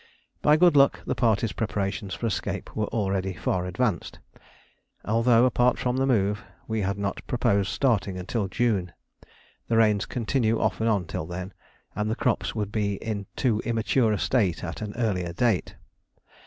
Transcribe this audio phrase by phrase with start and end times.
[0.41, 4.17] By good luck the party's preparations for escape were already far advanced,
[5.05, 8.93] although, apart from the move, we had not proposed starting until June:
[9.67, 11.53] the rains continue off and on till then,
[11.95, 15.75] and the crops would be in too immature a state at an earlier date.